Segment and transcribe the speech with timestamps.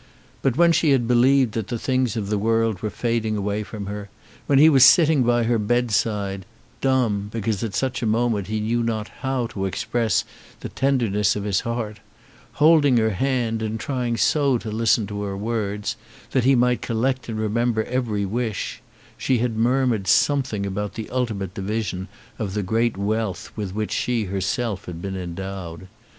[0.41, 3.85] But when she had believed that the things of the world were fading away from
[3.85, 4.09] her, and
[4.47, 6.43] when he was sitting by her bedside,
[6.81, 10.25] dumb, because at such a moment he knew not how to express
[10.61, 11.99] the tenderness of his heart,
[12.53, 15.97] holding her hand, and trying so to listen to her words,
[16.31, 18.81] that he might collect and remember every wish,
[19.19, 22.07] she had murmured something about the ultimate division
[22.39, 25.87] of the great wealth with which she herself had been endowed.